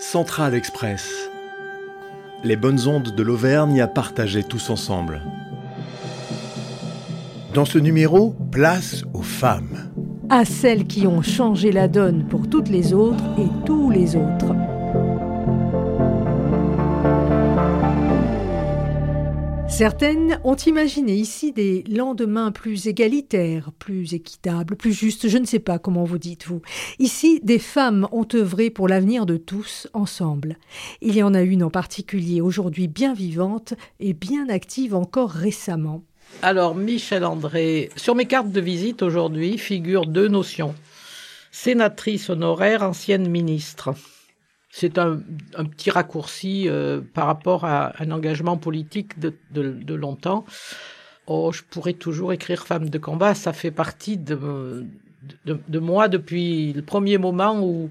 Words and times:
Central 0.00 0.54
Express. 0.54 1.30
Les 2.42 2.56
bonnes 2.56 2.88
ondes 2.88 3.14
de 3.14 3.22
l'Auvergne 3.22 3.82
à 3.82 3.86
partager 3.86 4.42
tous 4.42 4.70
ensemble. 4.70 5.20
Dans 7.52 7.66
ce 7.66 7.78
numéro, 7.78 8.34
place 8.50 9.04
aux 9.12 9.22
femmes. 9.22 9.90
À 10.30 10.46
celles 10.46 10.86
qui 10.86 11.06
ont 11.06 11.20
changé 11.20 11.70
la 11.70 11.86
donne 11.86 12.24
pour 12.24 12.48
toutes 12.48 12.70
les 12.70 12.94
autres 12.94 13.24
et 13.38 13.66
tous 13.66 13.90
les 13.90 14.16
autres. 14.16 14.54
Certaines 19.80 20.38
ont 20.44 20.56
imaginé 20.56 21.14
ici 21.14 21.52
des 21.52 21.84
lendemains 21.84 22.52
plus 22.52 22.86
égalitaires, 22.86 23.70
plus 23.78 24.12
équitables, 24.12 24.76
plus 24.76 24.92
justes, 24.92 25.26
je 25.26 25.38
ne 25.38 25.46
sais 25.46 25.58
pas 25.58 25.78
comment 25.78 26.04
vous 26.04 26.18
dites-vous. 26.18 26.60
Ici, 26.98 27.40
des 27.42 27.58
femmes 27.58 28.06
ont 28.12 28.28
œuvré 28.34 28.68
pour 28.68 28.88
l'avenir 28.88 29.24
de 29.24 29.38
tous 29.38 29.88
ensemble. 29.94 30.58
Il 31.00 31.16
y 31.16 31.22
en 31.22 31.32
a 31.32 31.40
une 31.40 31.62
en 31.62 31.70
particulier 31.70 32.42
aujourd'hui 32.42 32.88
bien 32.88 33.14
vivante 33.14 33.72
et 34.00 34.12
bien 34.12 34.50
active 34.50 34.94
encore 34.94 35.30
récemment. 35.30 36.04
Alors, 36.42 36.74
Michel 36.74 37.24
André, 37.24 37.88
sur 37.96 38.14
mes 38.14 38.26
cartes 38.26 38.52
de 38.52 38.60
visite 38.60 39.00
aujourd'hui 39.00 39.56
figurent 39.56 40.04
deux 40.04 40.28
notions. 40.28 40.74
Sénatrice 41.52 42.28
honoraire, 42.28 42.82
ancienne 42.82 43.30
ministre 43.30 43.94
c'est 44.70 44.98
un, 44.98 45.20
petit 45.64 45.90
raccourci 45.90 46.68
euh, 46.68 47.00
par 47.12 47.26
rapport 47.26 47.64
à 47.64 47.92
un 47.98 48.10
engagement 48.12 48.56
politique 48.56 49.18
de, 49.18 49.94
longtemps. 49.94 50.44
Oh, 51.26 51.50
je 51.52 51.62
pourrais 51.68 51.92
toujours 51.92 52.32
écrire 52.32 52.66
femme 52.66 52.88
de 52.88 52.98
combat, 52.98 53.34
ça 53.34 53.52
fait 53.52 53.70
partie 53.70 54.16
de, 54.16 54.86
moi 55.72 56.08
depuis 56.08 56.72
le 56.72 56.82
premier 56.82 57.18
moment 57.18 57.60
où 57.62 57.90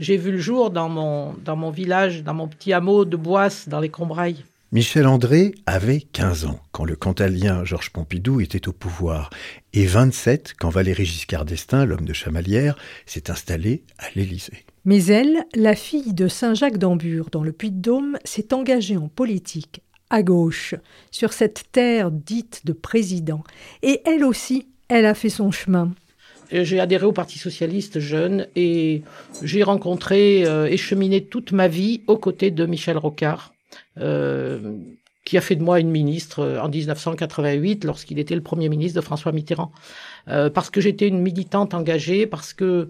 j'ai 0.00 0.16
vu 0.16 0.32
le 0.32 0.38
jour 0.38 0.70
dans 0.70 0.88
mon, 0.88 1.34
dans 1.44 1.56
mon 1.56 1.70
village, 1.70 2.22
dans 2.22 2.34
mon 2.34 2.48
petit 2.48 2.72
hameau 2.72 3.04
de 3.04 3.16
Boisse, 3.16 3.68
dans 3.68 3.80
les 3.80 3.88
Combrailles. 3.88 4.44
Michel 4.70 5.06
André 5.06 5.54
avait 5.64 6.00
15 6.00 6.44
ans 6.44 6.60
quand 6.72 6.84
le 6.84 6.94
cantalien 6.94 7.64
Georges 7.64 7.90
Pompidou 7.90 8.40
était 8.40 8.68
au 8.68 8.72
pouvoir 8.72 9.30
et 9.72 9.86
27 9.86 10.54
quand 10.58 10.68
Valéry 10.68 11.06
Giscard 11.06 11.46
d'Estaing, 11.46 11.86
l'homme 11.86 12.04
de 12.04 12.12
Chamalières, 12.12 12.76
s'est 13.06 13.30
installé 13.30 13.82
à 13.98 14.04
l'Élysée. 14.14 14.66
Mais 14.88 15.04
elle, 15.08 15.44
la 15.54 15.74
fille 15.74 16.14
de 16.14 16.28
Saint-Jacques 16.28 16.78
d'Ambure 16.78 17.28
dans 17.30 17.42
le 17.42 17.52
Puy-de-Dôme, 17.52 18.16
s'est 18.24 18.54
engagée 18.54 18.96
en 18.96 19.08
politique, 19.08 19.82
à 20.08 20.22
gauche, 20.22 20.74
sur 21.10 21.34
cette 21.34 21.64
terre 21.72 22.10
dite 22.10 22.62
de 22.64 22.72
président. 22.72 23.44
Et 23.82 24.00
elle 24.06 24.24
aussi, 24.24 24.66
elle 24.88 25.04
a 25.04 25.12
fait 25.12 25.28
son 25.28 25.50
chemin. 25.50 25.92
J'ai 26.50 26.80
adhéré 26.80 27.04
au 27.04 27.12
Parti 27.12 27.38
socialiste 27.38 27.98
jeune 27.98 28.46
et 28.56 29.02
j'ai 29.42 29.62
rencontré 29.62 30.46
euh, 30.46 30.64
et 30.64 30.78
cheminé 30.78 31.22
toute 31.22 31.52
ma 31.52 31.68
vie 31.68 32.00
aux 32.06 32.16
côtés 32.16 32.50
de 32.50 32.64
Michel 32.64 32.96
Rocard, 32.96 33.52
euh, 33.98 34.78
qui 35.26 35.36
a 35.36 35.42
fait 35.42 35.56
de 35.56 35.62
moi 35.62 35.80
une 35.80 35.90
ministre 35.90 36.38
euh, 36.38 36.62
en 36.62 36.70
1988 36.70 37.84
lorsqu'il 37.84 38.18
était 38.18 38.34
le 38.34 38.40
Premier 38.40 38.70
ministre 38.70 38.98
de 38.98 39.04
François 39.04 39.32
Mitterrand. 39.32 39.70
parce 40.26 40.70
que 40.70 40.80
j'étais 40.80 41.08
une 41.08 41.20
militante 41.20 41.74
engagée, 41.74 42.26
parce 42.26 42.54
que 42.54 42.88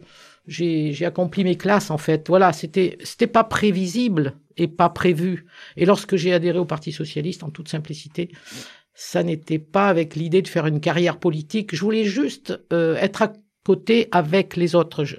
j'ai 0.49 1.05
accompli 1.05 1.45
mes 1.45 1.57
classes 1.57 1.91
en 1.91 1.99
fait. 1.99 2.29
Voilà, 2.29 2.53
c'était 2.53 2.99
c'était 3.05 3.27
pas 3.27 3.45
prévisible 3.45 4.35
et 4.57 4.67
pas 4.67 4.89
prévu. 4.89 5.47
Et 5.77 5.85
lorsque 5.85 6.17
j'ai 6.17 6.33
adhéré 6.33 6.59
au 6.59 6.65
Parti 6.65 6.91
socialiste, 6.91 7.45
en 7.45 7.51
toute 7.51 7.69
simplicité, 7.69 8.31
ça 8.95 9.23
n'était 9.23 9.61
pas 9.61 9.89
avec 9.89 10.17
l'idée 10.17 10.43
de 10.43 10.49
faire 10.49 10.67
une 10.67 10.81
carrière 10.81 11.19
politique. 11.19 11.75
Je 11.75 11.81
voulais 11.81 12.05
juste 12.05 12.59
euh, 12.73 12.97
être 12.97 13.23
à 13.23 13.33
côté 13.65 14.09
avec 14.11 14.57
les 14.57 14.75
autres. 14.75 15.05
Je, 15.05 15.17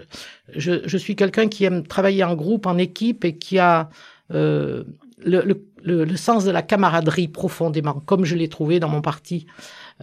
je, 0.55 0.81
je 0.85 0.97
suis 0.97 1.15
quelqu'un 1.15 1.47
qui 1.47 1.63
aime 1.63 1.85
travailler 1.85 2.23
en 2.23 2.35
groupe, 2.35 2.65
en 2.65 2.77
équipe 2.77 3.23
et 3.23 3.37
qui 3.37 3.59
a 3.59 3.89
euh, 4.31 4.83
le, 5.23 5.41
le, 5.83 6.03
le, 6.03 6.17
sens 6.17 6.45
de 6.45 6.51
la 6.51 6.61
camaraderie 6.61 7.27
profondément, 7.27 8.01
comme 8.05 8.25
je 8.25 8.35
l'ai 8.35 8.49
trouvé 8.49 8.79
dans 8.79 8.89
mon 8.89 9.01
parti. 9.01 9.45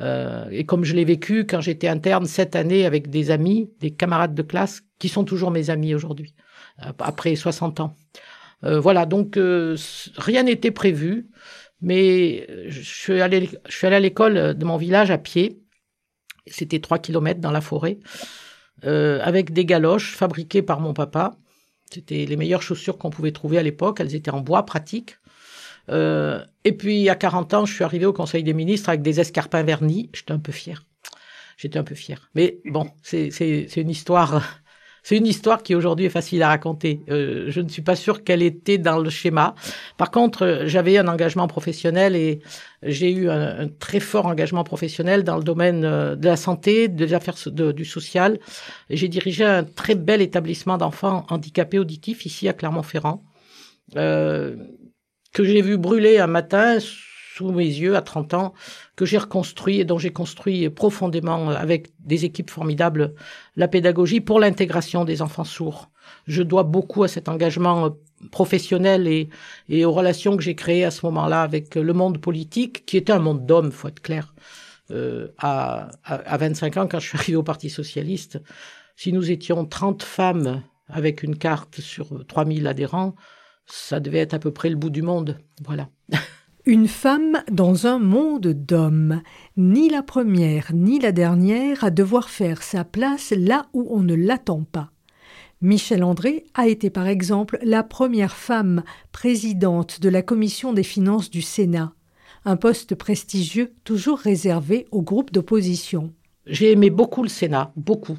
Euh, 0.00 0.46
et 0.50 0.64
comme 0.64 0.84
je 0.84 0.94
l'ai 0.94 1.04
vécu 1.04 1.46
quand 1.46 1.60
j'étais 1.60 1.88
interne 1.88 2.26
cette 2.26 2.54
année 2.54 2.86
avec 2.86 3.08
des 3.10 3.30
amis, 3.30 3.70
des 3.80 3.90
camarades 3.90 4.34
de 4.34 4.42
classe 4.42 4.82
qui 4.98 5.08
sont 5.08 5.24
toujours 5.24 5.50
mes 5.50 5.70
amis 5.70 5.94
aujourd'hui, 5.94 6.34
euh, 6.84 6.92
après 6.98 7.34
60 7.36 7.80
ans. 7.80 7.96
Euh, 8.64 8.80
voilà, 8.80 9.06
donc 9.06 9.36
euh, 9.36 9.76
rien 10.16 10.44
n'était 10.44 10.70
prévu, 10.70 11.28
mais 11.80 12.46
je 12.68 12.80
suis 12.80 13.20
allé, 13.20 13.50
à 13.82 14.00
l'école 14.00 14.54
de 14.54 14.64
mon 14.64 14.76
village 14.76 15.10
à 15.10 15.18
pied. 15.18 15.60
C'était 16.46 16.80
trois 16.80 16.98
kilomètres 16.98 17.40
dans 17.40 17.50
la 17.50 17.60
forêt, 17.60 17.98
avec 18.82 19.52
des 19.52 19.64
galoches 19.64 20.14
fabriquées 20.14 20.62
par 20.62 20.80
mon 20.80 20.94
papa. 20.94 21.36
C'était 21.92 22.24
les 22.24 22.36
meilleures 22.36 22.62
chaussures 22.62 22.98
qu'on 22.98 23.10
pouvait 23.10 23.32
trouver 23.32 23.58
à 23.58 23.62
l'époque. 23.62 24.00
Elles 24.00 24.14
étaient 24.14 24.30
en 24.30 24.40
bois 24.40 24.64
pratique. 24.64 25.16
Euh, 25.88 26.44
et 26.64 26.72
puis, 26.72 27.08
à 27.08 27.14
40 27.14 27.54
ans, 27.54 27.66
je 27.66 27.74
suis 27.74 27.84
arrivé 27.84 28.06
au 28.06 28.12
Conseil 28.12 28.42
des 28.42 28.54
ministres 28.54 28.88
avec 28.88 29.02
des 29.02 29.20
escarpins 29.20 29.62
vernis. 29.62 30.10
J'étais 30.12 30.32
un 30.32 30.38
peu 30.38 30.52
fier. 30.52 30.84
J'étais 31.56 31.78
un 31.78 31.84
peu 31.84 31.94
fier. 31.94 32.30
Mais 32.34 32.58
bon, 32.64 32.90
c'est 33.02 33.28
une 33.76 33.90
histoire. 33.90 34.60
C'est 35.06 35.16
une 35.16 35.28
histoire 35.28 35.62
qui 35.62 35.76
aujourd'hui 35.76 36.06
est 36.06 36.10
facile 36.10 36.42
à 36.42 36.48
raconter. 36.48 37.00
Euh, 37.10 37.44
je 37.46 37.60
ne 37.60 37.68
suis 37.68 37.80
pas 37.80 37.94
sûr 37.94 38.24
qu'elle 38.24 38.42
était 38.42 38.76
dans 38.76 38.98
le 38.98 39.08
schéma. 39.08 39.54
Par 39.98 40.10
contre, 40.10 40.64
j'avais 40.64 40.98
un 40.98 41.06
engagement 41.06 41.46
professionnel 41.46 42.16
et 42.16 42.40
j'ai 42.82 43.12
eu 43.12 43.30
un, 43.30 43.68
très 43.68 44.00
fort 44.00 44.26
engagement 44.26 44.64
professionnel 44.64 45.22
dans 45.22 45.36
le 45.36 45.44
domaine 45.44 45.84
euh, 45.84 46.16
de 46.16 46.26
la 46.26 46.36
santé, 46.36 46.88
des 46.88 47.14
affaires 47.14 47.36
du 47.46 47.84
social. 47.84 48.40
J'ai 48.90 49.06
dirigé 49.06 49.44
un 49.44 49.62
très 49.62 49.94
bel 49.94 50.20
établissement 50.20 50.76
d'enfants 50.76 51.24
handicapés 51.30 51.78
auditifs 51.78 52.26
ici 52.26 52.48
à 52.48 52.52
Clermont-Ferrand. 52.52 53.22
Euh, 53.94 54.56
que 55.32 55.44
j'ai 55.44 55.62
vu 55.62 55.78
brûler 55.78 56.18
un 56.18 56.26
matin 56.26 56.78
sous 57.36 57.52
mes 57.52 57.64
yeux 57.64 57.96
à 57.96 58.02
30 58.02 58.34
ans, 58.34 58.54
que 58.96 59.04
j'ai 59.04 59.18
reconstruit 59.18 59.80
et 59.80 59.84
dont 59.84 59.98
j'ai 59.98 60.12
construit 60.12 60.70
profondément 60.70 61.50
avec 61.50 61.88
des 62.00 62.24
équipes 62.24 62.50
formidables 62.50 63.14
la 63.56 63.68
pédagogie 63.68 64.20
pour 64.20 64.40
l'intégration 64.40 65.04
des 65.04 65.20
enfants 65.20 65.44
sourds. 65.44 65.90
Je 66.26 66.42
dois 66.42 66.62
beaucoup 66.62 67.02
à 67.04 67.08
cet 67.08 67.28
engagement 67.28 67.94
professionnel 68.30 69.06
et, 69.06 69.84
aux 69.84 69.92
relations 69.92 70.36
que 70.36 70.42
j'ai 70.42 70.54
créées 70.54 70.84
à 70.84 70.90
ce 70.90 71.04
moment-là 71.06 71.42
avec 71.42 71.74
le 71.74 71.92
monde 71.92 72.18
politique, 72.18 72.86
qui 72.86 72.96
était 72.96 73.12
un 73.12 73.18
monde 73.18 73.44
d'hommes, 73.44 73.70
faut 73.70 73.88
être 73.88 74.00
clair. 74.00 74.34
Euh, 74.90 75.28
à, 75.36 75.90
à, 76.04 76.14
à 76.14 76.36
25 76.38 76.76
ans, 76.78 76.86
quand 76.86 77.00
je 77.00 77.08
suis 77.08 77.18
arrivé 77.18 77.36
au 77.36 77.42
Parti 77.42 77.68
socialiste, 77.68 78.40
si 78.94 79.12
nous 79.12 79.30
étions 79.30 79.66
30 79.66 80.02
femmes 80.02 80.62
avec 80.88 81.22
une 81.22 81.36
carte 81.36 81.80
sur 81.80 82.24
3000 82.26 82.66
adhérents, 82.66 83.14
ça 83.66 84.00
devait 84.00 84.20
être 84.20 84.34
à 84.34 84.38
peu 84.38 84.52
près 84.52 84.70
le 84.70 84.76
bout 84.76 84.90
du 84.90 85.02
monde. 85.02 85.38
Voilà. 85.64 85.90
Une 86.68 86.88
femme 86.88 87.44
dans 87.48 87.86
un 87.86 88.00
monde 88.00 88.48
d'hommes, 88.48 89.22
ni 89.56 89.88
la 89.88 90.02
première 90.02 90.74
ni 90.74 90.98
la 90.98 91.12
dernière 91.12 91.84
à 91.84 91.90
devoir 91.90 92.28
faire 92.28 92.60
sa 92.64 92.82
place 92.82 93.32
là 93.38 93.66
où 93.72 93.86
on 93.88 94.02
ne 94.02 94.16
l'attend 94.16 94.64
pas. 94.64 94.90
Michel 95.60 96.02
André 96.02 96.42
a 96.54 96.66
été 96.66 96.90
par 96.90 97.06
exemple 97.06 97.60
la 97.62 97.84
première 97.84 98.34
femme 98.34 98.82
présidente 99.12 100.00
de 100.00 100.08
la 100.08 100.22
commission 100.22 100.72
des 100.72 100.82
finances 100.82 101.30
du 101.30 101.40
Sénat, 101.40 101.92
un 102.44 102.56
poste 102.56 102.96
prestigieux 102.96 103.72
toujours 103.84 104.18
réservé 104.18 104.88
au 104.90 105.02
groupe 105.02 105.32
d'opposition. 105.32 106.12
J'ai 106.46 106.72
aimé 106.72 106.90
beaucoup 106.90 107.22
le 107.22 107.28
Sénat, 107.28 107.72
beaucoup. 107.76 108.18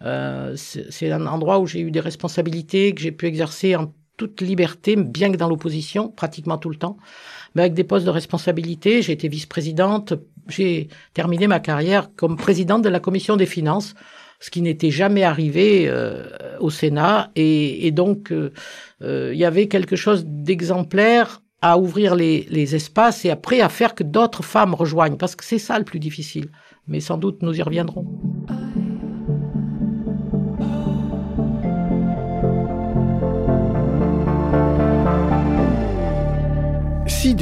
Euh, 0.00 0.56
c'est 0.56 1.12
un 1.12 1.26
endroit 1.26 1.58
où 1.58 1.66
j'ai 1.66 1.80
eu 1.80 1.90
des 1.90 2.00
responsabilités 2.00 2.94
que 2.94 3.02
j'ai 3.02 3.12
pu 3.12 3.26
exercer 3.26 3.76
en 3.76 3.92
toute 4.16 4.40
liberté, 4.40 4.96
bien 4.96 5.32
que 5.32 5.36
dans 5.36 5.48
l'opposition, 5.48 6.08
pratiquement 6.08 6.58
tout 6.58 6.70
le 6.70 6.76
temps, 6.76 6.96
mais 7.54 7.62
avec 7.62 7.74
des 7.74 7.84
postes 7.84 8.04
de 8.04 8.10
responsabilité. 8.10 9.02
J'ai 9.02 9.12
été 9.12 9.28
vice-présidente, 9.28 10.14
j'ai 10.48 10.88
terminé 11.14 11.46
ma 11.46 11.60
carrière 11.60 12.10
comme 12.16 12.36
présidente 12.36 12.82
de 12.82 12.88
la 12.88 13.00
commission 13.00 13.36
des 13.36 13.46
finances, 13.46 13.94
ce 14.40 14.50
qui 14.50 14.62
n'était 14.62 14.90
jamais 14.90 15.22
arrivé 15.22 15.86
euh, 15.88 16.24
au 16.60 16.70
Sénat. 16.70 17.30
Et, 17.34 17.90
donc, 17.92 18.30
euh, 18.30 18.52
euh, 19.02 19.30
il 19.32 19.38
y 19.38 19.44
avait 19.44 19.68
quelque 19.68 19.96
chose 19.96 20.24
d'exemplaire 20.26 21.40
à 21.62 21.78
ouvrir 21.78 22.14
les, 22.14 22.46
les 22.50 22.74
espaces 22.74 23.24
et 23.24 23.30
après 23.30 23.60
à 23.60 23.68
faire 23.68 23.94
que 23.94 24.04
d'autres 24.04 24.44
femmes 24.44 24.74
rejoignent, 24.74 25.16
parce 25.16 25.34
que 25.34 25.44
c'est 25.44 25.58
ça 25.58 25.78
le 25.78 25.84
plus 25.84 25.98
difficile. 25.98 26.50
Mais 26.86 27.00
sans 27.00 27.16
doute, 27.16 27.42
nous 27.42 27.58
y 27.58 27.62
reviendrons. 27.62 28.04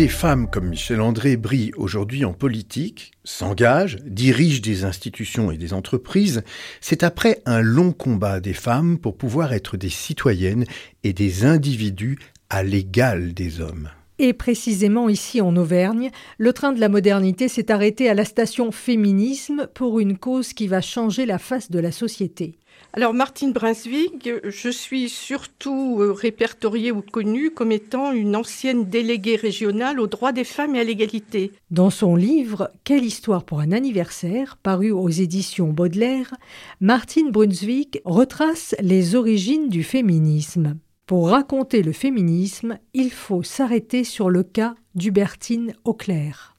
Des 0.03 0.09
femmes 0.09 0.51
comme 0.51 0.71
Michel 0.71 1.01
André 1.01 1.37
brillent 1.37 1.71
aujourd'hui 1.77 2.25
en 2.25 2.33
politique, 2.33 3.13
s'engagent, 3.23 3.99
dirigent 4.05 4.61
des 4.61 4.83
institutions 4.85 5.53
et 5.53 5.57
des 5.57 5.73
entreprises, 5.73 6.43
c'est 6.81 7.05
après 7.05 7.41
un 7.47 7.61
long 7.61 7.93
combat 7.93 8.41
des 8.41 8.53
femmes 8.53 8.99
pour 8.99 9.17
pouvoir 9.17 9.53
être 9.53 9.77
des 9.77 9.91
citoyennes 9.91 10.65
et 11.05 11.13
des 11.13 11.45
individus 11.45 12.19
à 12.51 12.65
l'égal 12.65 13.33
des 13.33 13.61
hommes. 13.61 13.91
Et 14.19 14.33
précisément 14.33 15.09
ici 15.09 15.41
en 15.41 15.55
Auvergne, 15.55 16.11
le 16.37 16.53
train 16.53 16.73
de 16.73 16.81
la 16.81 16.89
modernité 16.89 17.47
s'est 17.47 17.71
arrêté 17.71 18.09
à 18.09 18.15
la 18.15 18.25
station 18.25 18.73
féminisme 18.73 19.69
pour 19.73 20.01
une 20.01 20.19
cause 20.19 20.53
qui 20.53 20.67
va 20.67 20.81
changer 20.81 21.27
la 21.27 21.39
face 21.39 21.71
de 21.71 21.79
la 21.79 21.93
société. 21.93 22.59
Alors 22.95 23.15
Martine 23.15 23.55
Brunswick, 23.55 24.29
je 24.45 24.69
suis 24.69 25.09
surtout 25.09 25.97
euh, 26.01 26.13
répertoriée 26.13 26.93
ou 26.93 27.01
connue 27.01 27.51
comme 27.51 27.73
étant 27.73 28.13
une 28.13 28.37
ancienne 28.37 28.85
déléguée 28.85 29.37
régionale 29.37 29.99
aux 29.99 30.07
droits 30.07 30.33
des 30.33 30.45
femmes 30.45 30.75
et 30.75 30.81
à 30.81 30.85
l'égalité. 30.85 31.53
Dans 31.71 31.89
son 31.89 32.17
livre 32.17 32.71
Quelle 32.85 33.05
histoire 33.05 33.45
pour 33.45 33.61
un 33.61 33.73
anniversaire, 33.73 34.59
paru 34.63 34.91
aux 34.91 35.09
éditions 35.09 35.69
Baudelaire, 35.69 36.35
Martine 36.81 37.31
Brunswick 37.31 38.03
retrace 38.05 38.75
les 38.79 39.15
origines 39.15 39.71
du 39.71 39.85
féminisme. 39.85 40.77
Pour 41.07 41.31
raconter 41.31 41.83
le 41.83 41.93
féminisme, 41.93 42.79
il 42.93 43.11
faut 43.11 43.43
s'arrêter 43.43 44.05
sur 44.05 44.29
le 44.29 44.43
cas 44.43 44.75
d'Hubertine 44.95 45.73
Auclair. 45.85 46.55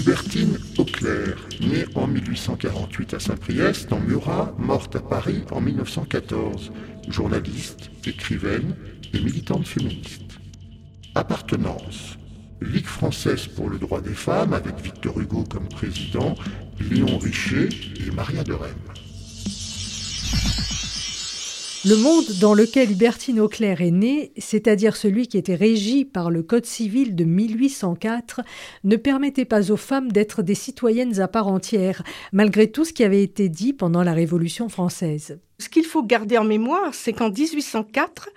Hubertine 0.00 0.58
Auclair, 0.78 1.36
née 1.60 1.84
en 1.94 2.06
1848 2.06 3.12
à 3.12 3.20
Saint-Priest, 3.20 3.90
dans 3.90 4.00
Murat, 4.00 4.54
morte 4.58 4.96
à 4.96 5.00
Paris 5.00 5.44
en 5.50 5.60
1914, 5.60 6.72
journaliste, 7.10 7.90
écrivaine 8.06 8.74
et 9.12 9.20
militante 9.20 9.66
féministe. 9.66 10.38
Appartenance 11.14 12.16
Ligue 12.62 12.86
française 12.86 13.46
pour 13.46 13.68
le 13.68 13.78
droit 13.78 14.00
des 14.00 14.14
femmes 14.14 14.54
avec 14.54 14.80
Victor 14.80 15.20
Hugo 15.20 15.44
comme 15.44 15.68
président, 15.68 16.34
Léon 16.80 17.18
Richer 17.18 17.68
et 18.06 18.10
Maria 18.10 18.42
de 18.42 18.54
Rennes. 18.54 18.72
Le 21.86 21.96
monde 21.96 22.26
dans 22.42 22.52
lequel 22.52 22.90
Hubertine 22.90 23.40
Auclair 23.40 23.80
est 23.80 23.90
née, 23.90 24.32
c'est-à-dire 24.36 24.96
celui 24.96 25.28
qui 25.28 25.38
était 25.38 25.54
régi 25.54 26.04
par 26.04 26.30
le 26.30 26.42
Code 26.42 26.66
civil 26.66 27.16
de 27.16 27.24
1804, 27.24 28.42
ne 28.84 28.96
permettait 28.96 29.46
pas 29.46 29.72
aux 29.72 29.78
femmes 29.78 30.12
d'être 30.12 30.42
des 30.42 30.54
citoyennes 30.54 31.20
à 31.20 31.28
part 31.28 31.48
entière, 31.48 32.02
malgré 32.32 32.70
tout 32.70 32.84
ce 32.84 32.92
qui 32.92 33.02
avait 33.02 33.22
été 33.22 33.48
dit 33.48 33.72
pendant 33.72 34.02
la 34.02 34.12
Révolution 34.12 34.68
française. 34.68 35.40
Ce 35.58 35.70
qu'il 35.70 35.86
faut 35.86 36.02
garder 36.02 36.36
en 36.36 36.44
mémoire, 36.44 36.92
c'est 36.92 37.14
qu'en 37.14 37.30
1804, 37.30 38.28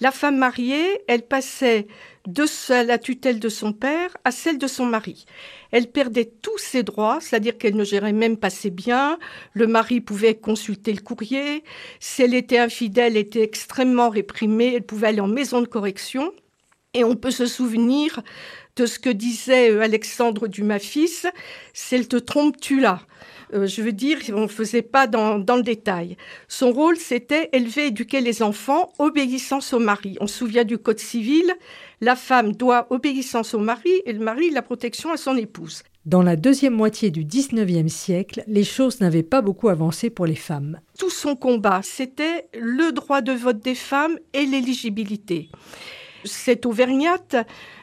la 0.00 0.10
femme 0.10 0.38
mariée, 0.38 0.84
elle 1.06 1.22
passait 1.22 1.86
de 2.26 2.44
la 2.86 2.98
tutelle 2.98 3.40
de 3.40 3.48
son 3.48 3.72
père 3.72 4.16
à 4.24 4.30
celle 4.30 4.58
de 4.58 4.66
son 4.66 4.86
mari. 4.86 5.24
Elle 5.72 5.90
perdait 5.90 6.30
tous 6.42 6.58
ses 6.58 6.82
droits, 6.82 7.18
c'est-à-dire 7.20 7.56
qu'elle 7.56 7.76
ne 7.76 7.84
gérait 7.84 8.12
même 8.12 8.36
pas 8.36 8.50
ses 8.50 8.70
biens, 8.70 9.18
le 9.52 9.66
mari 9.66 10.00
pouvait 10.00 10.34
consulter 10.34 10.92
le 10.92 11.00
courrier, 11.00 11.64
si 11.98 12.22
elle 12.22 12.34
était 12.34 12.58
infidèle, 12.58 13.16
elle 13.16 13.22
était 13.22 13.42
extrêmement 13.42 14.10
réprimée, 14.10 14.74
elle 14.74 14.82
pouvait 14.82 15.08
aller 15.08 15.20
en 15.20 15.28
maison 15.28 15.60
de 15.60 15.66
correction. 15.66 16.32
Et 16.92 17.04
on 17.04 17.14
peut 17.14 17.30
se 17.30 17.46
souvenir 17.46 18.20
de 18.74 18.86
ce 18.86 18.98
que 18.98 19.10
disait 19.10 19.70
euh, 19.70 19.80
Alexandre 19.80 20.48
Dumas 20.48 20.80
fils, 20.80 21.26
c'est 21.72 22.08
te 22.08 22.16
trompe, 22.16 22.60
tu 22.60 22.80
l'as. 22.80 23.06
Euh, 23.52 23.66
je 23.66 23.82
veux 23.82 23.92
dire, 23.92 24.18
on 24.32 24.42
ne 24.42 24.46
faisait 24.48 24.82
pas 24.82 25.06
dans, 25.06 25.36
le 25.36 25.62
détail. 25.62 26.16
Son 26.48 26.72
rôle, 26.72 26.96
c'était 26.96 27.48
élever, 27.52 27.86
éduquer 27.86 28.20
les 28.20 28.42
enfants, 28.42 28.92
obéissance 28.98 29.72
au 29.72 29.78
mari. 29.78 30.16
On 30.20 30.26
se 30.26 30.38
souvient 30.38 30.64
du 30.64 30.78
Code 30.78 30.98
civil, 30.98 31.52
la 32.00 32.16
femme 32.16 32.52
doit 32.52 32.86
obéissance 32.90 33.54
au 33.54 33.58
mari 33.58 34.02
et 34.04 34.12
le 34.12 34.24
mari 34.24 34.50
la 34.50 34.62
protection 34.62 35.12
à 35.12 35.16
son 35.16 35.36
épouse. 35.36 35.82
Dans 36.06 36.22
la 36.22 36.34
deuxième 36.34 36.74
moitié 36.74 37.10
du 37.10 37.24
XIXe 37.24 37.92
siècle, 37.92 38.42
les 38.46 38.64
choses 38.64 39.00
n'avaient 39.00 39.22
pas 39.22 39.42
beaucoup 39.42 39.68
avancé 39.68 40.10
pour 40.10 40.26
les 40.26 40.34
femmes. 40.34 40.80
Tout 40.98 41.10
son 41.10 41.36
combat, 41.36 41.80
c'était 41.82 42.48
le 42.54 42.92
droit 42.92 43.20
de 43.20 43.32
vote 43.32 43.60
des 43.60 43.74
femmes 43.74 44.18
et 44.32 44.46
l'éligibilité. 44.46 45.50
Cette 46.24 46.66
auvergnate 46.66 47.36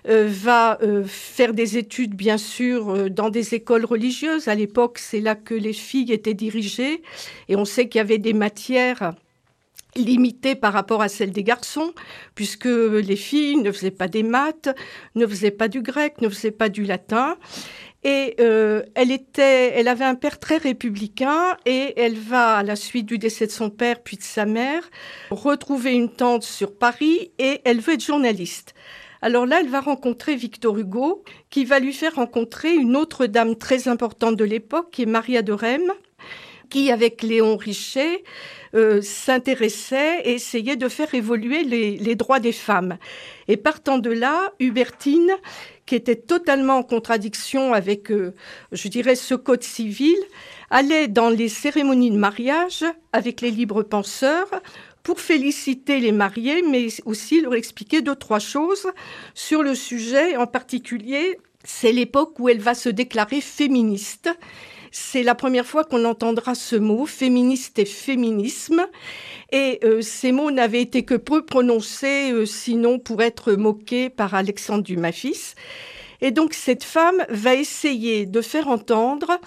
euh, 0.07 0.28
va 0.30 0.80
euh, 0.81 1.04
faire 1.06 1.54
des 1.54 1.78
études, 1.78 2.16
bien 2.16 2.38
sûr, 2.38 2.89
euh, 2.89 3.10
dans 3.10 3.30
des 3.30 3.56
écoles 3.56 3.86
religieuses. 3.86 4.48
À 4.48 4.56
l'époque, 4.56 5.00
c'est 5.00 5.22
là 5.22 5.36
que 5.36 5.54
les 5.54 5.74
filles 5.74 6.12
étaient 6.12 6.34
dirigées. 6.34 7.01
Et 7.50 7.56
on 7.56 7.66
sait 7.66 7.88
qu'il 7.89 8.00
y 8.00 8.01
avait 8.01 8.18
des 8.18 8.34
matières 8.34 9.13
limitées 9.98 10.56
par 10.56 10.74
rapport 10.74 11.02
à 11.02 11.10
celles 11.10 11.32
des 11.32 11.44
garçons, 11.44 11.94
puisque 12.36 12.66
les 12.66 13.16
filles 13.16 13.58
ne 13.58 13.72
faisaient 13.72 13.92
pas 13.92 14.08
des 14.08 14.24
maths, 14.24 14.70
ne 15.16 15.26
faisaient 15.28 15.52
pas 15.52 15.68
du 15.68 15.82
grec, 15.82 16.22
ne 16.22 16.30
faisaient 16.30 16.52
pas 16.52 16.70
du 16.70 16.84
latin. 16.84 17.38
Et 18.04 18.36
euh, 18.40 18.84
elle 18.96 19.12
était, 19.12 19.74
elle 19.76 19.88
avait 19.88 20.06
un 20.06 20.16
père 20.16 20.40
très 20.40 20.58
républicain 20.58 21.58
et 21.66 21.94
elle 21.98 22.16
va, 22.16 22.58
à 22.58 22.64
la 22.64 22.76
suite 22.76 23.06
du 23.06 23.18
décès 23.18 23.48
de 23.48 23.52
son 23.52 23.70
père 23.70 24.02
puis 24.02 24.18
de 24.18 24.24
sa 24.24 24.46
mère, 24.46 24.90
retrouver 25.32 25.94
une 25.94 26.10
tante 26.10 26.44
sur 26.44 26.78
Paris 26.78 27.32
et 27.40 27.60
elle 27.66 27.80
veut 27.80 27.96
être 27.96 28.06
journaliste. 28.06 28.76
Alors 29.22 29.46
là, 29.46 29.60
elle 29.62 29.70
va 29.70 29.82
rencontrer 29.82 30.36
Victor 30.36 30.78
Hugo, 30.78 31.24
qui 31.50 31.66
va 31.66 31.80
lui 31.80 31.94
faire 31.94 32.16
rencontrer 32.16 32.74
une 32.76 32.96
autre 32.96 33.26
dame 33.26 33.56
très 33.56 33.88
importante 33.88 34.36
de 34.36 34.46
l'époque, 34.46 34.92
qui 34.92 35.02
est 35.02 35.08
Maria 35.08 35.42
de 35.42 35.54
Rème, 35.54 35.92
qui, 36.69 36.92
avec 36.92 37.24
Léon 37.24 37.58
Richet, 37.58 38.24
euh, 38.75 39.02
s'intéressait 39.02 40.22
et 40.24 40.34
essayait 40.34 40.75
de 40.75 40.90
faire 40.90 41.14
évoluer 41.14 41.64
les, 41.64 42.16
droits 42.16 42.40
des 42.40 42.52
femmes. 42.52 42.98
Et 43.48 43.58
partant 43.58 43.98
de 43.98 44.10
là, 44.10 44.52
Hubertine, 44.60 45.31
qui 45.86 45.96
était 45.96 46.16
totalement 46.16 46.78
en 46.78 46.84
contradiction 46.84 47.74
avec, 47.74 48.12
euh, 48.12 48.34
je 48.72 48.88
dirais, 48.90 49.16
ce 49.16 49.36
code 49.36 49.64
civil, 49.64 50.18
allait 50.69 51.08
dans 51.08 51.30
les 51.30 51.48
cérémonies 51.48 52.12
de 52.12 52.18
mariage 52.18 52.84
avec 53.14 53.42
les 53.42 53.52
libres 53.52 53.84
penseurs 53.84 54.50
pour 55.02 55.22
féliciter 55.22 56.02
les 56.02 56.12
mariés, 56.12 56.62
mais 56.69 56.88
aussi 57.06 57.40
leur 57.40 57.56
expliquer 57.56 58.02
deux, 58.02 58.16
trois 58.16 58.40
choses 58.40 58.88
sur 59.34 59.64
le 59.64 59.75
sujet. 59.75 60.36
En 60.36 60.48
particulier, 60.48 61.40
c'est 61.64 61.94
l'époque 61.94 62.40
où 62.40 62.50
elle 62.50 62.60
va 62.60 62.74
se 62.74 62.90
déclarer 62.90 63.40
féministe 63.40 64.30
c'est 64.92 65.24
la 65.24 65.36
première 65.36 65.66
fois 65.66 65.84
qu'on 65.84 66.06
entendra 66.06 66.56
ce 66.56 66.75
mot, 66.75 67.06
féministe 67.06 67.80
et 67.80 67.86
féminisme. 67.86 68.86
Et 69.51 69.80
euh, 69.84 70.01
ces 70.01 70.31
mots 70.31 70.51
n'avaient 70.51 70.81
été 70.81 71.04
que 71.06 71.16
peu 71.16 71.45
prononcés, 71.45 72.31
euh, 72.31 72.45
sinon 72.45 73.00
pour 73.00 73.22
être 73.22 73.54
moqués 73.54 74.10
par 74.10 74.34
Alexandre 74.34 74.84
Dumas 74.84 75.12
fils. 75.12 75.56
Et 76.22 76.31
donc 76.31 76.54
cette 76.54 76.84
femme 76.84 77.25
va 77.30 77.56
essayer 77.56 78.25
de 78.25 78.42
faire 78.42 78.68
entendre 78.68 79.39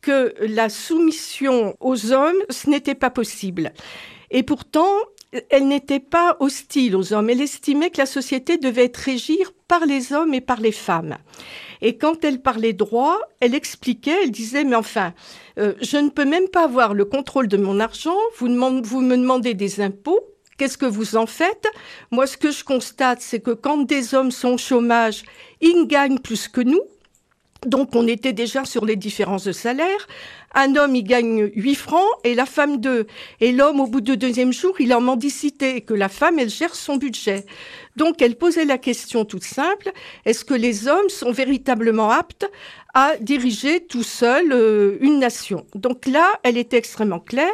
que 0.00 0.34
la 0.40 0.68
soumission 0.68 1.76
aux 1.80 2.12
hommes, 2.12 2.40
ce 2.50 2.70
n'était 2.70 2.94
pas 2.94 3.10
possible. 3.10 3.72
Et 4.30 4.42
pourtant, 4.42 4.92
elle 5.50 5.68
n'était 5.68 6.00
pas 6.00 6.36
hostile 6.40 6.96
aux 6.96 7.12
hommes. 7.12 7.30
Elle 7.30 7.42
estimait 7.42 7.90
que 7.90 7.98
la 7.98 8.06
société 8.06 8.56
devait 8.56 8.86
être 8.86 8.96
régie 8.96 9.38
par 9.66 9.84
les 9.84 10.12
hommes 10.12 10.32
et 10.32 10.40
par 10.40 10.60
les 10.60 10.72
femmes. 10.72 11.18
Et 11.82 11.96
quand 11.96 12.24
elle 12.24 12.40
parlait 12.40 12.72
droit, 12.72 13.18
elle 13.40 13.54
expliquait, 13.54 14.22
elle 14.22 14.30
disait, 14.30 14.64
mais 14.64 14.76
enfin, 14.76 15.12
euh, 15.58 15.74
je 15.82 15.98
ne 15.98 16.08
peux 16.08 16.24
même 16.24 16.48
pas 16.48 16.64
avoir 16.64 16.94
le 16.94 17.04
contrôle 17.04 17.48
de 17.48 17.56
mon 17.56 17.78
argent, 17.78 18.16
vous, 18.38 18.48
vous 18.82 19.00
me 19.00 19.16
demandez 19.16 19.54
des 19.54 19.80
impôts, 19.80 20.20
qu'est-ce 20.56 20.78
que 20.78 20.86
vous 20.86 21.16
en 21.16 21.26
faites? 21.26 21.68
Moi, 22.10 22.26
ce 22.26 22.36
que 22.36 22.50
je 22.50 22.64
constate, 22.64 23.20
c'est 23.20 23.40
que 23.40 23.52
quand 23.52 23.78
des 23.78 24.14
hommes 24.14 24.30
sont 24.30 24.54
au 24.54 24.58
chômage, 24.58 25.22
ils 25.60 25.86
gagnent 25.86 26.18
plus 26.18 26.48
que 26.48 26.62
nous. 26.62 26.82
Donc 27.66 27.94
on 27.94 28.06
était 28.06 28.32
déjà 28.32 28.64
sur 28.64 28.84
les 28.84 28.96
différences 28.96 29.44
de 29.44 29.52
salaire. 29.52 30.06
Un 30.54 30.76
homme, 30.76 30.94
il 30.94 31.02
gagne 31.02 31.50
8 31.54 31.74
francs 31.74 32.08
et 32.24 32.34
la 32.34 32.46
femme 32.46 32.80
2. 32.80 33.06
Et 33.40 33.52
l'homme, 33.52 33.80
au 33.80 33.86
bout 33.86 34.00
du 34.00 34.16
deuxième 34.16 34.52
jour, 34.52 34.80
il 34.80 34.92
est 34.92 34.94
en 34.94 35.00
mendicité, 35.00 35.80
que 35.80 35.92
la 35.92 36.08
femme, 36.08 36.38
elle 36.38 36.48
gère 36.48 36.74
son 36.74 36.96
budget. 36.96 37.44
Donc 37.96 38.22
elle 38.22 38.36
posait 38.36 38.64
la 38.64 38.78
question 38.78 39.24
toute 39.24 39.44
simple, 39.44 39.90
est-ce 40.24 40.44
que 40.44 40.54
les 40.54 40.86
hommes 40.86 41.08
sont 41.08 41.32
véritablement 41.32 42.10
aptes 42.10 42.48
à 42.94 43.16
diriger 43.20 43.84
tout 43.84 44.04
seul 44.04 44.52
euh, 44.52 44.96
une 45.00 45.18
nation? 45.18 45.66
Donc 45.74 46.06
là, 46.06 46.28
elle 46.44 46.56
était 46.56 46.78
extrêmement 46.78 47.20
claire. 47.20 47.48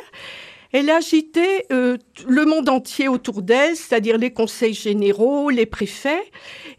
Elle 0.74 0.90
agitait 0.90 1.66
euh, 1.70 1.98
le 2.26 2.44
monde 2.44 2.68
entier 2.68 3.06
autour 3.06 3.42
d'elle, 3.42 3.76
c'est-à-dire 3.76 4.18
les 4.18 4.32
conseils 4.32 4.74
généraux, 4.74 5.48
les 5.48 5.66
préfets, 5.66 6.24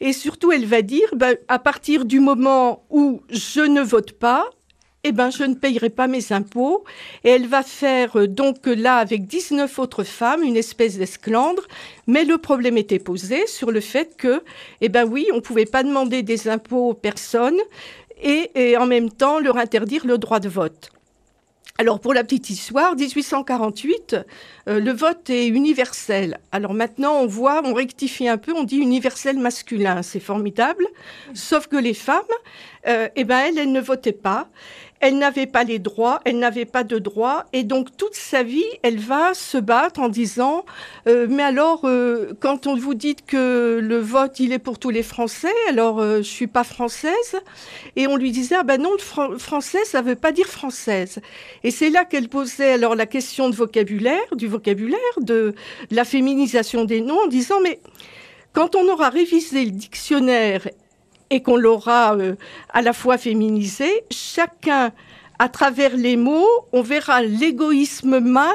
et 0.01 0.11
surtout 0.11 0.51
elle 0.51 0.65
va 0.65 0.81
dire, 0.81 1.07
ben, 1.15 1.37
à 1.47 1.59
partir 1.59 2.03
du 2.03 2.19
moment 2.19 2.83
où 2.89 3.21
je 3.29 3.61
ne 3.61 3.79
vote 3.79 4.11
pas, 4.11 4.49
eh 5.05 5.13
ben, 5.13 5.29
je 5.29 5.45
ne 5.45 5.53
payerai 5.53 5.89
pas 5.89 6.07
mes 6.07 6.33
impôts. 6.33 6.83
Et 7.23 7.29
elle 7.29 7.47
va 7.47 7.63
faire 7.63 8.17
euh, 8.17 8.27
donc 8.27 8.65
là, 8.65 8.97
avec 8.97 9.27
19 9.27 9.79
autres 9.79 10.03
femmes, 10.03 10.43
une 10.43 10.57
espèce 10.57 10.97
d'esclandre. 10.97 11.63
Mais 12.05 12.25
le 12.25 12.37
problème 12.37 12.77
était 12.77 12.99
posé 12.99 13.47
sur 13.47 13.71
le 13.71 13.79
fait 13.79 14.17
que, 14.17 14.43
eh 14.81 14.89
ben 14.89 15.05
oui, 15.05 15.29
on 15.31 15.37
ne 15.37 15.41
pouvait 15.41 15.65
pas 15.65 15.83
demander 15.83 16.21
des 16.21 16.49
impôts 16.49 16.89
aux 16.89 16.95
personnes 16.95 17.59
et 18.21 18.75
en 18.77 18.87
même 18.87 19.09
temps 19.09 19.39
leur 19.39 19.57
interdire 19.57 20.05
le 20.05 20.17
droit 20.17 20.39
de 20.39 20.49
vote. 20.49 20.89
Alors 21.77 21.99
pour 21.99 22.13
la 22.13 22.23
petite 22.23 22.49
histoire, 22.49 22.95
1848, 22.95 24.15
euh, 24.69 24.79
le 24.79 24.91
vote 24.93 25.29
est 25.29 25.47
universel. 25.47 26.39
Alors 26.53 26.73
maintenant 26.73 27.15
on 27.15 27.27
voit, 27.27 27.61
on 27.65 27.73
rectifie 27.73 28.29
un 28.29 28.37
peu, 28.37 28.53
on 28.53 28.63
dit 28.63 28.77
universel 28.77 29.37
masculin, 29.37 30.01
c'est 30.01 30.21
formidable. 30.21 30.87
Sauf 31.33 31.67
que 31.67 31.75
les 31.75 31.93
femmes, 31.93 32.21
euh, 32.87 33.07
eh 33.15 33.23
ben 33.23 33.39
elle, 33.47 33.57
elle 33.57 33.71
ne 33.71 33.81
votait 33.81 34.11
pas. 34.11 34.47
Elle 35.01 35.17
n'avait 35.17 35.45
pas 35.45 35.65
les 35.65 35.77
droits, 35.77 36.21
elle 36.23 36.39
n'avait 36.39 36.65
pas 36.65 36.85
de 36.85 36.99
droits, 36.99 37.45
et 37.51 37.63
donc 37.63 37.95
toute 37.97 38.15
sa 38.15 38.43
vie, 38.43 38.65
elle 38.81 38.97
va 38.97 39.33
se 39.33 39.57
battre 39.57 39.99
en 39.99 40.07
disant 40.07 40.65
euh, 41.07 41.27
mais 41.29 41.43
alors 41.43 41.81
euh, 41.83 42.31
quand 42.39 42.65
on 42.65 42.75
vous 42.75 42.93
dit 42.93 43.15
que 43.15 43.79
le 43.83 43.99
vote 43.99 44.39
il 44.39 44.53
est 44.53 44.57
pour 44.57 44.79
tous 44.79 44.91
les 44.91 45.03
Français, 45.03 45.53
alors 45.69 45.99
euh, 45.99 46.19
je 46.19 46.29
suis 46.29 46.47
pas 46.47 46.63
française, 46.63 47.35
et 47.97 48.07
on 48.07 48.15
lui 48.15 48.31
disait 48.31 48.55
ah 48.55 48.63
ben 48.63 48.81
non, 48.81 48.91
français 48.97 49.83
ça 49.83 50.01
veut 50.01 50.15
pas 50.15 50.31
dire 50.31 50.47
française, 50.47 51.19
et 51.63 51.71
c'est 51.71 51.89
là 51.89 52.05
qu'elle 52.05 52.29
posait 52.29 52.71
alors 52.71 52.95
la 52.95 53.05
question 53.05 53.49
de 53.49 53.55
vocabulaire, 53.55 54.35
du 54.35 54.47
vocabulaire, 54.47 54.99
de, 55.19 55.53
de 55.89 55.95
la 55.95 56.05
féminisation 56.05 56.85
des 56.85 57.01
noms, 57.01 57.19
en 57.25 57.27
disant 57.27 57.59
mais 57.61 57.79
quand 58.53 58.75
on 58.75 58.87
aura 58.87 59.09
révisé 59.09 59.65
le 59.65 59.71
dictionnaire 59.71 60.69
et 61.29 61.41
qu'on 61.41 61.57
l'aura 61.57 62.15
euh, 62.15 62.35
à 62.69 62.81
la 62.81 62.93
fois 62.93 63.17
féminisé, 63.17 63.89
chacun, 64.11 64.91
à 65.39 65.49
travers 65.49 65.95
les 65.95 66.17
mots, 66.17 66.47
on 66.71 66.81
verra 66.81 67.21
l'égoïsme 67.21 68.19
mâle 68.19 68.51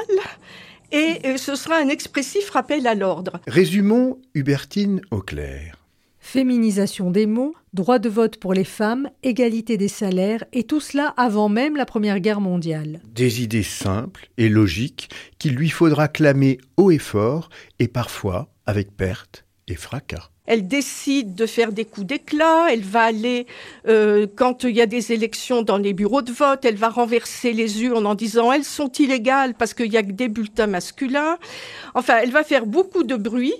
et 0.91 1.19
euh, 1.25 1.37
ce 1.37 1.55
sera 1.55 1.77
un 1.77 1.89
expressif 1.89 2.49
rappel 2.49 2.87
à 2.87 2.95
l'ordre. 2.95 3.39
Résumons 3.47 4.19
Hubertine 4.33 5.01
Auclair. 5.11 5.77
Féminisation 6.19 7.09
des 7.09 7.25
mots, 7.25 7.55
droit 7.73 7.97
de 7.97 8.07
vote 8.07 8.37
pour 8.37 8.53
les 8.53 8.63
femmes, 8.63 9.09
égalité 9.23 9.77
des 9.77 9.87
salaires, 9.87 10.45
et 10.53 10.63
tout 10.63 10.79
cela 10.79 11.13
avant 11.17 11.49
même 11.49 11.75
la 11.75 11.85
Première 11.85 12.19
Guerre 12.19 12.41
mondiale. 12.41 13.01
Des 13.11 13.41
idées 13.41 13.63
simples 13.63 14.29
et 14.37 14.47
logiques 14.47 15.09
qu'il 15.39 15.55
lui 15.55 15.69
faudra 15.69 16.07
clamer 16.07 16.59
haut 16.77 16.91
et 16.91 16.99
fort, 16.99 17.49
et 17.79 17.87
parfois 17.87 18.49
avec 18.65 18.95
perte 18.95 19.45
et 19.67 19.75
fracas 19.75 20.29
elle 20.47 20.67
décide 20.67 21.35
de 21.35 21.45
faire 21.45 21.71
des 21.71 21.85
coups 21.85 22.07
d'éclat, 22.07 22.67
elle 22.71 22.81
va 22.81 23.03
aller, 23.03 23.45
euh, 23.87 24.27
quand 24.35 24.63
il 24.63 24.75
y 24.75 24.81
a 24.81 24.85
des 24.85 25.11
élections 25.11 25.61
dans 25.61 25.77
les 25.77 25.93
bureaux 25.93 26.21
de 26.21 26.31
vote, 26.31 26.65
elle 26.65 26.75
va 26.75 26.89
renverser 26.89 27.53
les 27.53 27.83
urnes 27.83 28.07
en 28.07 28.15
disant 28.15 28.51
elles 28.51 28.63
sont 28.63 28.91
illégales 28.91 29.53
parce 29.53 29.73
qu'il 29.73 29.91
y 29.91 29.97
a 29.97 30.03
que 30.03 30.11
des 30.11 30.29
bulletins 30.29 30.67
masculins. 30.67 31.37
Enfin, 31.93 32.19
elle 32.21 32.31
va 32.31 32.43
faire 32.43 32.65
beaucoup 32.65 33.03
de 33.03 33.15
bruit. 33.15 33.53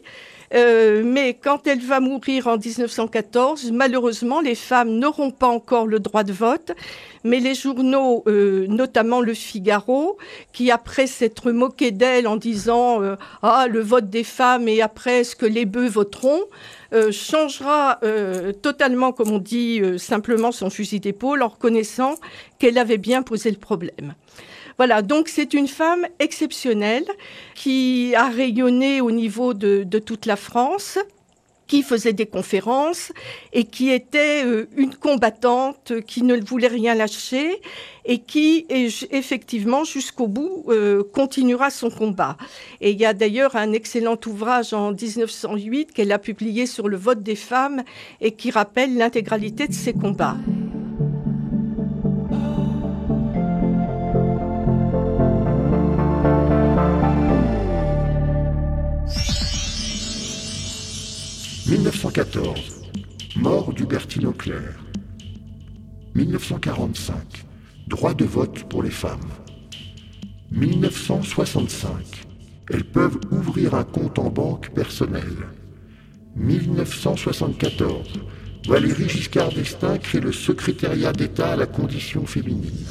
Euh, 0.53 1.01
mais 1.05 1.33
quand 1.33 1.65
elle 1.67 1.79
va 1.79 1.99
mourir 1.99 2.47
en 2.47 2.57
1914, 2.57 3.71
malheureusement, 3.71 4.41
les 4.41 4.55
femmes 4.55 4.97
n'auront 4.97 5.31
pas 5.31 5.47
encore 5.47 5.87
le 5.87 5.99
droit 5.99 6.23
de 6.23 6.33
vote. 6.33 6.71
Mais 7.23 7.39
les 7.39 7.53
journaux, 7.53 8.23
euh, 8.27 8.65
notamment 8.67 9.21
Le 9.21 9.33
Figaro, 9.33 10.17
qui 10.53 10.71
après 10.71 11.07
s'être 11.07 11.51
moqué 11.51 11.91
d'elle 11.91 12.27
en 12.27 12.35
disant 12.35 13.01
euh, 13.01 13.15
ah 13.43 13.67
le 13.69 13.79
vote 13.79 14.09
des 14.09 14.23
femmes 14.23 14.67
et 14.67 14.81
après 14.81 15.23
ce 15.23 15.35
que 15.35 15.45
les 15.45 15.65
bœufs 15.65 15.89
voteront, 15.89 16.41
changera 17.11 18.01
totalement, 18.61 19.13
comme 19.13 19.31
on 19.31 19.39
dit 19.39 19.81
simplement, 19.97 20.51
son 20.51 20.69
fusil 20.69 20.99
d'épaule 20.99 21.41
en 21.41 21.47
reconnaissant 21.47 22.15
qu'elle 22.59 22.77
avait 22.77 22.97
bien 22.97 23.21
posé 23.21 23.49
le 23.49 23.55
problème. 23.55 24.13
Voilà, 24.77 25.01
donc 25.01 25.27
c'est 25.27 25.53
une 25.53 25.67
femme 25.67 26.05
exceptionnelle 26.19 27.05
qui 27.55 28.13
a 28.15 28.29
rayonné 28.29 29.01
au 29.01 29.11
niveau 29.11 29.53
de, 29.53 29.83
toute 29.99 30.25
la 30.25 30.35
France 30.35 30.97
qui 31.67 31.83
faisait 31.83 32.11
des 32.11 32.25
conférences 32.25 33.13
et 33.53 33.63
qui 33.63 33.91
était 33.91 34.43
euh, 34.43 34.67
une 34.75 34.93
combattante 34.93 35.93
qui 36.05 36.21
ne 36.21 36.35
voulait 36.35 36.67
rien 36.67 36.95
lâcher 36.95 37.61
et 38.03 38.17
qui, 38.19 38.65
effectivement, 38.69 39.85
jusqu'au 39.85 40.27
bout, 40.27 40.65
euh, 40.67 41.01
continuera 41.13 41.69
son 41.69 41.89
combat. 41.89 42.35
Et 42.81 42.91
il 42.91 42.99
y 42.99 43.05
a 43.05 43.13
d'ailleurs 43.13 43.55
un 43.55 43.71
excellent 43.71 44.17
ouvrage 44.27 44.73
en 44.73 44.91
1908 44.91 45.93
qu'elle 45.93 46.11
a 46.11 46.19
publié 46.19 46.65
sur 46.65 46.89
le 46.89 46.97
vote 46.97 47.23
des 47.23 47.37
femmes 47.37 47.83
et 48.19 48.33
qui 48.33 48.51
rappelle 48.51 48.97
l'intégralité 48.97 49.69
de 49.69 49.73
ses 49.73 49.93
combats. 49.93 50.35
1914. 62.01 62.81
Mort 63.35 63.73
d'Hubertine 63.73 64.25
Auclair. 64.25 64.73
1945. 66.15 67.45
Droit 67.87 68.15
de 68.15 68.25
vote 68.25 68.63
pour 68.63 68.81
les 68.81 68.89
femmes. 68.89 69.29
1965. 70.51 71.91
Elles 72.71 72.85
peuvent 72.85 73.19
ouvrir 73.31 73.75
un 73.75 73.83
compte 73.83 74.17
en 74.17 74.31
banque 74.31 74.71
personnel. 74.71 75.29
1974. 76.35 78.13
Valérie 78.67 79.07
Giscard 79.07 79.49
d'Estaing 79.49 79.99
crée 79.99 80.21
le 80.21 80.31
secrétariat 80.31 81.13
d'État 81.13 81.51
à 81.51 81.55
la 81.55 81.67
condition 81.67 82.25
féminine. 82.25 82.87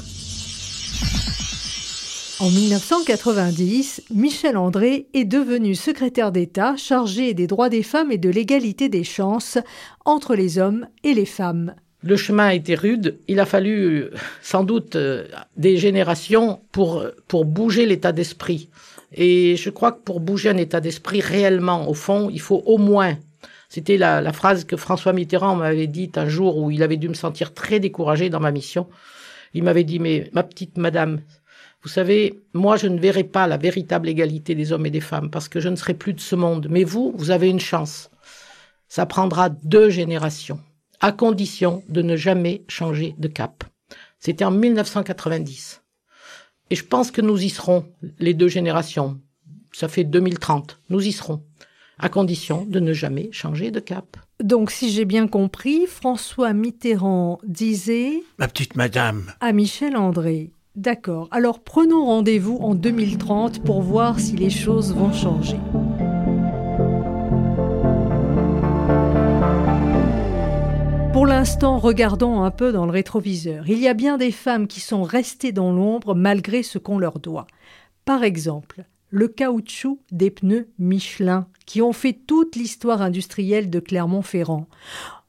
En 2.41 2.49
1990, 2.49 4.05
Michel 4.15 4.57
André 4.57 5.09
est 5.13 5.27
devenu 5.27 5.75
secrétaire 5.75 6.33
d'État 6.33 6.75
chargé 6.75 7.35
des 7.35 7.47
droits 7.47 7.69
des 7.69 7.83
femmes 7.83 8.11
et 8.11 8.17
de 8.17 8.31
l'égalité 8.31 8.89
des 8.89 9.05
chances 9.05 9.59
entre 10.07 10.35
les 10.35 10.59
hommes 10.59 10.87
et 11.05 11.13
les 11.13 11.27
femmes. 11.27 11.75
Le 12.03 12.17
chemin 12.17 12.47
a 12.47 12.55
été 12.55 12.77
rude. 12.77 13.19
Il 13.29 13.41
a 13.41 13.45
fallu 13.45 14.07
sans 14.41 14.65
doute 14.65 14.97
euh, 14.97 15.27
des 15.59 15.77
générations 15.77 16.61
pour, 16.73 17.05
pour 17.29 17.45
bouger 17.45 17.85
l'état 17.85 18.13
d'esprit. 18.13 18.71
Et 19.13 19.57
je 19.57 19.69
crois 19.69 19.93
que 19.93 20.01
pour 20.01 20.21
bouger 20.21 20.49
un 20.49 20.57
état 20.57 20.81
d'esprit 20.81 21.21
réellement, 21.21 21.91
au 21.91 21.95
fond, 21.95 22.31
il 22.33 22.41
faut 22.41 22.63
au 22.65 22.79
moins 22.79 23.19
c'était 23.69 23.99
la, 23.99 24.23
la, 24.23 24.33
phrase 24.33 24.65
que 24.65 24.77
François 24.77 25.13
Mitterrand 25.13 25.57
m'avait 25.57 25.87
dite 25.87 26.17
un 26.17 26.29
jour 26.29 26.57
où 26.57 26.71
il 26.71 26.83
avait 26.83 26.97
dû 26.97 27.09
me 27.09 27.15
sentir 27.15 27.53
très 27.53 27.81
découragé 27.81 28.31
dans 28.31 28.41
ma 28.41 28.51
mission. 28.51 28.89
Il 29.53 29.63
m'avait 29.65 29.85
dit, 29.85 29.99
mais 29.99 30.31
ma 30.33 30.43
petite 30.43 30.77
madame, 30.79 31.21
vous 31.83 31.89
savez, 31.89 32.39
moi, 32.53 32.77
je 32.77 32.89
ne 32.89 33.01
verrai 33.01 33.25
pas 33.25 33.47
la 33.47 33.57
véritable 33.57 34.09
égalité 34.09 34.55
des 34.55 34.73
hommes 34.73 34.85
et 34.85 34.91
des 34.91 35.01
femmes 35.01 35.31
parce 35.31 35.49
que 35.49 35.61
je 35.61 35.69
ne 35.69 35.77
serai 35.77 35.95
plus 35.95 36.13
de 36.13 36.21
ce 36.21 36.37
monde. 36.37 36.67
Mais 36.69 36.85
vous, 36.85 37.13
vous 37.17 37.31
avez 37.31 37.49
une 37.49 37.61
chance. 37.61 38.11
Ça 38.89 39.07
prendra 39.07 39.49
deux 39.49 39.89
générations, 39.89 40.61
à 41.01 41.13
condition 41.13 41.83
de 41.89 42.03
ne 42.03 42.17
jamais 42.17 42.65
changer 42.69 43.15
de 43.19 43.29
cap. 43.29 43.65
C'était 44.19 44.45
en 44.45 44.51
1990. 44.51 45.83
Et 46.69 46.77
je 46.77 46.85
pense 46.85 47.11
que 47.11 47.23
nous 47.23 47.43
y 47.43 47.49
serons, 47.49 47.87
les 48.19 48.35
deux 48.35 48.49
générations. 48.49 49.19
Ça 49.73 49.89
fait 49.89 50.05
2030. 50.05 50.81
Nous 50.91 51.07
y 51.07 51.13
serons, 51.13 51.43
à 51.99 52.11
condition 52.11 52.67
de 52.67 52.81
ne 52.81 52.93
jamais 52.93 53.31
changer 53.33 53.71
de 53.71 53.81
cap. 53.81 54.19
Donc, 54.43 54.71
si 54.71 54.91
j'ai 54.91 55.07
bien 55.07 55.29
compris, 55.29 55.87
François 55.87 56.53
Mitterrand 56.53 57.39
disait 57.45 58.23
Ma 58.39 58.49
petite 58.49 58.77
madame 58.77 59.33
à 59.41 59.53
Michel 59.53 59.97
André 59.97 60.53
D'accord, 60.81 61.29
alors 61.31 61.61
prenons 61.61 62.07
rendez-vous 62.07 62.57
en 62.57 62.75
2030 62.75 63.63
pour 63.63 63.83
voir 63.83 64.19
si 64.19 64.35
les 64.35 64.49
choses 64.49 64.95
vont 64.95 65.13
changer. 65.13 65.59
Pour 71.13 71.27
l'instant, 71.27 71.77
regardons 71.77 72.45
un 72.45 72.51
peu 72.51 72.73
dans 72.73 72.87
le 72.87 72.93
rétroviseur. 72.93 73.69
Il 73.69 73.77
y 73.77 73.89
a 73.89 73.93
bien 73.93 74.17
des 74.17 74.33
femmes 74.33 74.67
qui 74.67 74.81
sont 74.81 75.03
restées 75.03 75.53
dans 75.53 75.71
l'ombre 75.71 76.15
malgré 76.15 76.63
ce 76.63 76.79
qu'on 76.79 76.99
leur 76.99 77.19
doit. 77.19 77.47
Par 78.07 78.25
exemple, 78.25 78.87
le 79.11 79.29
caoutchouc 79.29 80.01
des 80.13 80.31
pneus 80.31 80.71
Michelin, 80.79 81.47
qui 81.67 81.83
ont 81.83 81.93
fait 81.93 82.15
toute 82.15 82.57
l'histoire 82.57 83.03
industrielle 83.03 83.69
de 83.69 83.81
Clermont-Ferrand. 83.81 84.67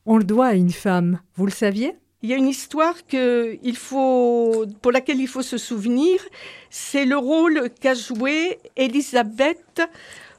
On 0.05 0.17
le 0.17 0.23
doit 0.23 0.47
à 0.47 0.53
une 0.53 0.71
femme, 0.71 1.19
vous 1.35 1.45
le 1.45 1.51
saviez? 1.51 1.97
Il 2.23 2.29
y 2.29 2.33
a 2.33 2.37
une 2.37 2.47
histoire 2.47 2.95
que 3.07 3.57
il 3.63 3.75
faut, 3.75 4.65
pour 4.81 4.91
laquelle 4.91 5.19
il 5.19 5.27
faut 5.27 5.41
se 5.41 5.57
souvenir, 5.57 6.19
c'est 6.69 7.05
le 7.05 7.17
rôle 7.17 7.69
qu'a 7.81 7.95
joué 7.95 8.59
Elisabeth 8.75 9.81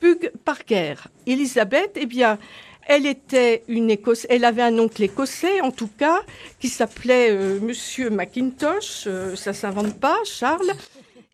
Pug 0.01 0.31
Parker. 0.45 0.95
Elisabeth, 1.27 1.93
eh 1.97 2.07
bien, 2.07 2.39
elle 2.87 3.07
était 3.07 3.63
une 3.69 3.91
Écosse, 3.91 4.27
elle 4.29 4.45
avait 4.45 4.63
un 4.63 4.79
oncle 4.79 5.03
écossais 5.03 5.61
en 5.61 5.71
tout 5.71 5.91
cas, 5.99 6.23
qui 6.61 6.69
s'appelait 6.69 7.31
euh, 7.31 7.61
Monsieur 7.61 8.11
Mackintosh, 8.11 9.05
euh, 9.07 9.37
ça 9.37 9.53
s'invente 9.53 9.99
pas, 9.99 10.19
Charles. 10.25 10.73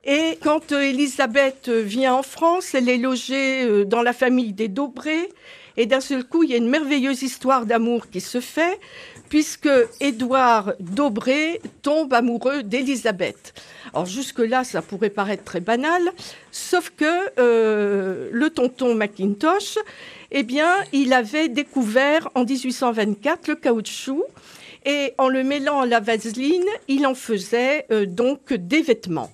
Et 0.04 0.38
quand 0.42 0.72
euh, 0.72 0.80
Elisabeth 0.80 1.68
vient 1.68 2.14
en 2.14 2.22
France, 2.22 2.74
elle 2.74 2.88
est 2.88 2.98
logée 2.98 3.84
dans 3.84 4.02
la 4.02 4.12
famille 4.12 4.52
des 4.52 4.68
Dobré. 4.68 5.28
Et 5.78 5.86
d'un 5.86 6.00
seul 6.00 6.24
coup, 6.24 6.42
il 6.42 6.50
y 6.50 6.54
a 6.54 6.56
une 6.56 6.68
merveilleuse 6.68 7.22
histoire 7.22 7.64
d'amour 7.64 8.10
qui 8.10 8.20
se 8.20 8.40
fait 8.40 8.80
puisque 9.28 9.68
Édouard 10.00 10.72
Dobré 10.80 11.60
tombe 11.82 12.12
amoureux 12.12 12.64
d'Élisabeth. 12.64 13.54
Alors 13.92 14.06
jusque-là, 14.06 14.64
ça 14.64 14.82
pourrait 14.82 15.10
paraître 15.10 15.44
très 15.44 15.60
banal, 15.60 16.02
sauf 16.50 16.90
que 16.96 17.04
euh, 17.38 18.28
le 18.32 18.50
tonton 18.50 18.94
Macintosh, 18.96 19.78
eh 20.32 20.42
bien, 20.42 20.74
il 20.92 21.12
avait 21.12 21.48
découvert 21.48 22.28
en 22.34 22.44
1824 22.44 23.48
le 23.48 23.54
caoutchouc 23.54 24.24
et 24.84 25.14
en 25.16 25.28
le 25.28 25.44
mêlant 25.44 25.82
à 25.82 25.86
la 25.86 26.00
vaseline, 26.00 26.64
il 26.88 27.06
en 27.06 27.14
faisait 27.14 27.86
euh, 27.92 28.04
donc 28.04 28.52
des 28.52 28.82
vêtements. 28.82 29.30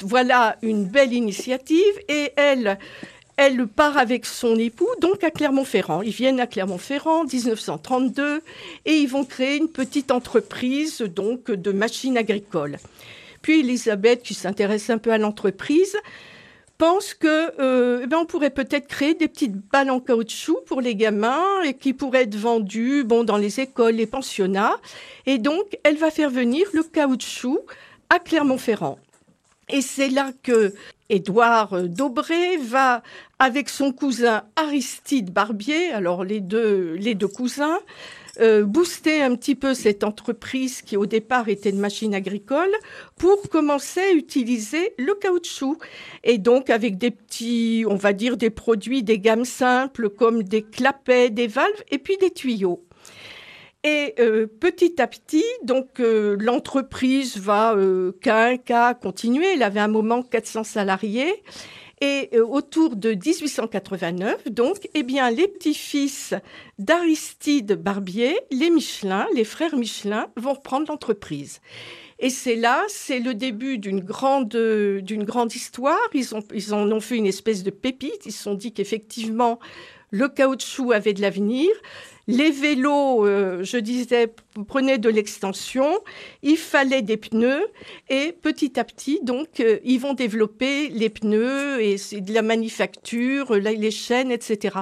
Voilà 0.00 0.56
une 0.62 0.86
belle 0.86 1.12
initiative 1.12 1.82
et 2.08 2.32
elle, 2.36 2.78
elle 3.36 3.66
part 3.66 3.96
avec 3.96 4.26
son 4.26 4.56
époux, 4.56 4.88
donc 5.00 5.24
à 5.24 5.30
Clermont-Ferrand. 5.30 6.02
Ils 6.02 6.12
viennent 6.12 6.40
à 6.40 6.46
Clermont-Ferrand, 6.46 7.24
1932, 7.24 8.42
et 8.84 8.92
ils 8.92 9.08
vont 9.08 9.24
créer 9.24 9.56
une 9.56 9.68
petite 9.68 10.10
entreprise 10.10 10.98
donc 11.00 11.50
de 11.50 11.72
machines 11.72 12.16
agricoles. 12.16 12.78
Puis 13.42 13.60
Elisabeth, 13.60 14.22
qui 14.22 14.34
s'intéresse 14.34 14.88
un 14.90 14.98
peu 14.98 15.10
à 15.10 15.18
l'entreprise, 15.18 15.96
pense 16.78 17.14
que 17.14 17.52
euh, 17.60 18.00
eh 18.02 18.06
ben, 18.06 18.18
on 18.18 18.26
pourrait 18.26 18.50
peut-être 18.50 18.86
créer 18.86 19.14
des 19.14 19.28
petites 19.28 19.56
balles 19.56 19.90
en 19.90 20.00
caoutchouc 20.00 20.60
pour 20.66 20.80
les 20.80 20.94
gamins 20.94 21.62
et 21.64 21.74
qui 21.74 21.92
pourraient 21.92 22.22
être 22.22 22.36
vendues 22.36 23.04
bon 23.04 23.24
dans 23.24 23.36
les 23.36 23.60
écoles, 23.60 23.96
les 23.96 24.06
pensionnats. 24.06 24.76
Et 25.26 25.38
donc, 25.38 25.78
elle 25.84 25.96
va 25.96 26.10
faire 26.10 26.30
venir 26.30 26.66
le 26.72 26.82
caoutchouc 26.82 27.60
à 28.10 28.18
Clermont-Ferrand. 28.18 28.98
Et 29.68 29.80
c'est 29.80 30.08
là 30.08 30.32
que 30.42 30.74
Édouard 31.10 31.82
Daubré 31.88 32.56
va, 32.56 33.02
avec 33.38 33.68
son 33.68 33.92
cousin 33.92 34.44
Aristide 34.56 35.32
Barbier, 35.32 35.92
alors 35.92 36.24
les 36.24 36.40
deux, 36.40 36.94
les 36.94 37.14
deux 37.14 37.28
cousins, 37.28 37.78
euh, 38.40 38.64
booster 38.64 39.22
un 39.22 39.36
petit 39.36 39.54
peu 39.54 39.74
cette 39.74 40.02
entreprise 40.02 40.82
qui 40.82 40.96
au 40.96 41.06
départ 41.06 41.48
était 41.48 41.70
une 41.70 41.78
machine 41.78 42.14
agricole 42.14 42.72
pour 43.16 43.48
commencer 43.48 44.00
à 44.00 44.12
utiliser 44.12 44.94
le 44.98 45.14
caoutchouc. 45.14 45.78
Et 46.24 46.38
donc 46.38 46.68
avec 46.68 46.98
des 46.98 47.12
petits, 47.12 47.84
on 47.88 47.94
va 47.94 48.12
dire 48.12 48.36
des 48.36 48.50
produits, 48.50 49.02
des 49.04 49.20
gammes 49.20 49.44
simples 49.44 50.10
comme 50.10 50.42
des 50.42 50.62
clapets, 50.62 51.30
des 51.30 51.46
valves 51.46 51.84
et 51.90 51.98
puis 51.98 52.16
des 52.16 52.30
tuyaux. 52.30 52.84
Et 53.86 54.14
euh, 54.18 54.46
petit 54.46 55.00
à 55.00 55.06
petit, 55.06 55.44
donc 55.62 56.00
euh, 56.00 56.36
l'entreprise 56.40 57.36
va 57.36 57.74
euh, 57.74 58.12
qu'à 58.22 58.94
continuer. 58.94 59.46
Elle 59.52 59.62
avait 59.62 59.80
un 59.80 59.88
moment 59.88 60.22
400 60.22 60.64
salariés. 60.64 61.42
Et 62.00 62.30
euh, 62.32 62.44
autour 62.46 62.96
de 62.96 63.10
1889, 63.10 64.48
donc, 64.50 64.88
eh 64.94 65.02
bien, 65.02 65.30
les 65.30 65.48
petits-fils 65.48 66.34
d'Aristide 66.78 67.74
Barbier, 67.74 68.34
les 68.50 68.70
Michelin, 68.70 69.26
les 69.34 69.44
frères 69.44 69.76
Michelin, 69.76 70.28
vont 70.36 70.54
reprendre 70.54 70.86
l'entreprise. 70.88 71.60
Et 72.18 72.30
c'est 72.30 72.56
là, 72.56 72.82
c'est 72.88 73.20
le 73.20 73.34
début 73.34 73.76
d'une 73.76 74.00
grande, 74.00 74.56
d'une 75.02 75.24
grande 75.24 75.54
histoire. 75.54 75.98
Ils, 76.14 76.34
ont, 76.34 76.42
ils 76.54 76.72
en 76.72 76.90
ont 76.90 77.00
fait 77.00 77.16
une 77.16 77.26
espèce 77.26 77.62
de 77.62 77.70
pépite. 77.70 78.24
Ils 78.24 78.32
se 78.32 78.44
sont 78.44 78.54
dit 78.54 78.72
qu'effectivement, 78.72 79.58
le 80.10 80.28
caoutchouc 80.28 80.92
avait 80.92 81.12
de 81.12 81.20
l'avenir. 81.20 81.68
Les 82.26 82.50
vélos, 82.50 83.26
euh, 83.26 83.62
je 83.62 83.76
disais, 83.76 84.32
prenaient 84.66 84.98
de 84.98 85.10
l'extension. 85.10 86.00
Il 86.42 86.56
fallait 86.56 87.02
des 87.02 87.18
pneus 87.18 87.66
et 88.08 88.32
petit 88.32 88.80
à 88.80 88.84
petit, 88.84 89.20
donc, 89.22 89.60
euh, 89.60 89.78
ils 89.84 90.00
vont 90.00 90.14
développer 90.14 90.88
les 90.88 91.10
pneus 91.10 91.82
et 91.82 91.98
c'est 91.98 92.22
de 92.22 92.32
la 92.32 92.40
manufacture, 92.40 93.54
les 93.54 93.90
chaînes, 93.90 94.30
etc. 94.30 94.78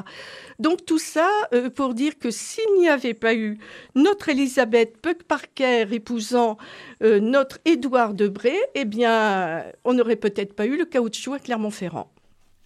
Donc 0.60 0.86
tout 0.86 1.00
ça 1.00 1.28
euh, 1.52 1.68
pour 1.68 1.94
dire 1.94 2.16
que 2.20 2.30
s'il 2.30 2.78
n'y 2.78 2.88
avait 2.88 3.14
pas 3.14 3.34
eu 3.34 3.58
notre 3.96 4.28
Elisabeth 4.28 4.98
Puck 4.98 5.24
Parker 5.24 5.86
épousant 5.90 6.58
notre 7.00 7.58
Édouard 7.64 8.14
Debré, 8.14 8.54
eh 8.74 8.84
bien, 8.84 9.64
on 9.84 9.94
n'aurait 9.94 10.16
peut-être 10.16 10.54
pas 10.54 10.66
eu 10.66 10.76
le 10.76 10.84
caoutchouc 10.84 11.34
à 11.34 11.38
Clermont-Ferrand. 11.40 12.12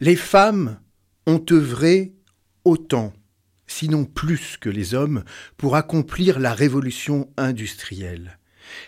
Les 0.00 0.16
femmes 0.16 0.78
ont 1.26 1.42
œuvré 1.50 2.12
autant 2.64 3.12
sinon 3.66 4.04
plus 4.04 4.56
que 4.60 4.68
les 4.68 4.94
hommes, 4.94 5.24
pour 5.56 5.76
accomplir 5.76 6.38
la 6.38 6.54
révolution 6.54 7.28
industrielle. 7.36 8.38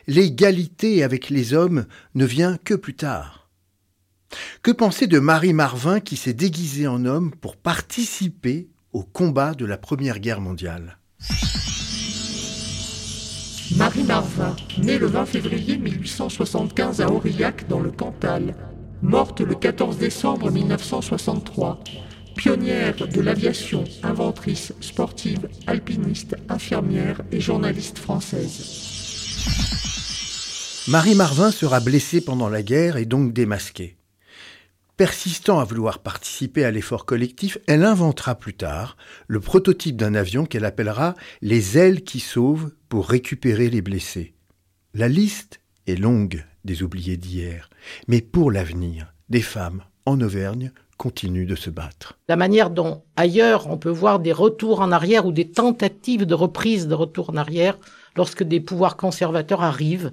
L'égalité 0.06 1.02
avec 1.02 1.30
les 1.30 1.54
hommes 1.54 1.86
ne 2.14 2.24
vient 2.24 2.56
que 2.64 2.74
plus 2.74 2.94
tard. 2.94 3.48
Que 4.62 4.70
penser 4.70 5.06
de 5.06 5.18
Marie 5.18 5.54
Marvin 5.54 6.00
qui 6.00 6.16
s'est 6.16 6.34
déguisée 6.34 6.86
en 6.86 7.04
homme 7.04 7.32
pour 7.40 7.56
participer 7.56 8.68
au 8.92 9.02
combat 9.02 9.54
de 9.54 9.64
la 9.64 9.78
Première 9.78 10.18
Guerre 10.18 10.40
mondiale? 10.40 10.98
Marie 13.76 14.04
Marvin, 14.04 14.56
née 14.78 14.98
le 14.98 15.06
20 15.06 15.26
février 15.26 15.76
1875 15.76 17.00
à 17.00 17.10
Aurillac 17.10 17.68
dans 17.68 17.80
le 17.80 17.90
Cantal, 17.90 18.54
morte 19.02 19.40
le 19.40 19.54
14 19.54 19.98
décembre 19.98 20.50
1963, 20.50 21.78
Pionnière 22.38 22.94
de 22.94 23.20
l'aviation, 23.20 23.82
inventrice, 24.04 24.72
sportive, 24.80 25.48
alpiniste, 25.66 26.36
infirmière 26.48 27.20
et 27.32 27.40
journaliste 27.40 27.98
française. 27.98 28.64
Marie 30.86 31.16
Marvin 31.16 31.50
sera 31.50 31.80
blessée 31.80 32.20
pendant 32.20 32.48
la 32.48 32.62
guerre 32.62 32.96
et 32.96 33.06
donc 33.06 33.32
démasquée. 33.32 33.96
Persistant 34.96 35.58
à 35.58 35.64
vouloir 35.64 35.98
participer 35.98 36.64
à 36.64 36.70
l'effort 36.70 37.06
collectif, 37.06 37.58
elle 37.66 37.82
inventera 37.82 38.36
plus 38.36 38.54
tard 38.54 38.96
le 39.26 39.40
prototype 39.40 39.96
d'un 39.96 40.14
avion 40.14 40.46
qu'elle 40.46 40.64
appellera 40.64 41.16
les 41.42 41.76
ailes 41.76 42.04
qui 42.04 42.20
sauvent 42.20 42.70
pour 42.88 43.08
récupérer 43.08 43.68
les 43.68 43.82
blessés. 43.82 44.32
La 44.94 45.08
liste 45.08 45.58
est 45.88 45.96
longue 45.96 46.44
des 46.64 46.84
oubliés 46.84 47.16
d'hier, 47.16 47.68
mais 48.06 48.20
pour 48.20 48.52
l'avenir, 48.52 49.12
des 49.28 49.42
femmes 49.42 49.82
en 50.06 50.20
Auvergne 50.20 50.70
continue 50.98 51.46
de 51.46 51.54
se 51.54 51.70
battre. 51.70 52.18
La 52.28 52.36
manière 52.36 52.70
dont 52.70 53.02
ailleurs 53.16 53.68
on 53.70 53.78
peut 53.78 53.88
voir 53.88 54.18
des 54.18 54.32
retours 54.32 54.80
en 54.80 54.92
arrière 54.92 55.24
ou 55.24 55.32
des 55.32 55.50
tentatives 55.50 56.26
de 56.26 56.34
reprise 56.34 56.88
de 56.88 56.94
retour 56.94 57.30
en 57.30 57.36
arrière 57.36 57.78
lorsque 58.16 58.42
des 58.42 58.60
pouvoirs 58.60 58.96
conservateurs 58.96 59.62
arrivent 59.62 60.12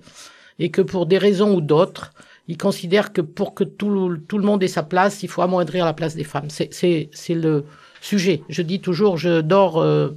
et 0.59 0.71
que 0.71 0.81
pour 0.81 1.05
des 1.07 1.17
raisons 1.17 1.53
ou 1.55 1.59
d'autres, 1.59 2.13
ils 2.47 2.57
considèrent 2.57 3.11
que 3.11 3.21
pour 3.21 3.55
que 3.55 3.63
tout, 3.63 3.89
le 3.89 4.43
monde 4.43 4.63
ait 4.63 4.67
sa 4.67 4.83
place, 4.83 5.23
il 5.23 5.27
faut 5.27 5.41
amoindrir 5.41 5.83
la 5.83 5.93
place 5.93 6.15
des 6.15 6.23
femmes. 6.23 6.49
C'est 6.49 7.09
le 7.29 7.65
sujet. 7.99 8.43
Je 8.47 8.61
dis 8.61 8.79
toujours, 8.79 9.17
je 9.17 9.41
dors 9.41 9.77
euh, 9.77 10.11